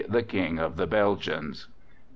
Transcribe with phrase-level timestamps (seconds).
[0.09, 1.67] the King of the Belgians_.